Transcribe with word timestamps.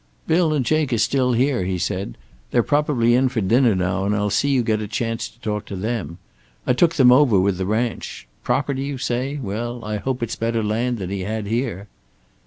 "Bill 0.25 0.51
and 0.51 0.65
Jake 0.65 0.91
are 0.93 0.97
still 0.97 1.33
here," 1.33 1.63
he 1.63 1.77
said. 1.77 2.17
"They're 2.49 2.63
probably 2.63 3.13
in 3.13 3.29
for 3.29 3.39
dinner 3.39 3.75
now, 3.75 4.03
and 4.03 4.15
I'll 4.15 4.31
see 4.31 4.49
you 4.49 4.63
get 4.63 4.81
a 4.81 4.87
chance 4.87 5.29
to 5.29 5.39
talk 5.41 5.67
to 5.67 5.75
them. 5.75 6.17
I 6.65 6.73
took 6.73 6.95
them 6.95 7.11
over 7.11 7.39
with 7.39 7.59
the 7.59 7.67
ranch. 7.67 8.27
Property, 8.41 8.81
you 8.83 8.97
say? 8.97 9.37
Well, 9.37 9.85
I 9.85 9.97
hope 9.97 10.23
it's 10.23 10.35
better 10.35 10.63
land 10.63 10.97
than 10.97 11.11
he 11.11 11.19
had 11.19 11.45
here." 11.45 11.87